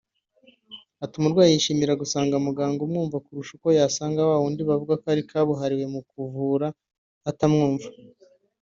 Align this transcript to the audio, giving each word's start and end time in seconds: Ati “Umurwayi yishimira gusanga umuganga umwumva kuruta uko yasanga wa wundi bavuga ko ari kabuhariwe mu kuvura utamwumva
Ati 1.03 1.15
“Umurwayi 1.17 1.51
yishimira 1.53 1.99
gusanga 2.01 2.33
umuganga 2.41 2.79
umwumva 2.83 3.17
kuruta 3.25 3.51
uko 3.55 3.67
yasanga 3.77 4.19
wa 4.29 4.37
wundi 4.41 4.61
bavuga 4.69 4.93
ko 5.01 5.05
ari 5.13 5.21
kabuhariwe 5.29 5.85
mu 5.93 6.01
kuvura 6.09 6.67
utamwumva 7.31 7.87